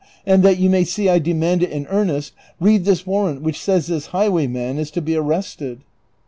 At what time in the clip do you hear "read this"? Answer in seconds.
2.59-3.05